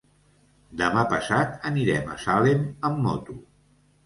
[0.79, 3.39] Demà passat anirem a Salem amb moto.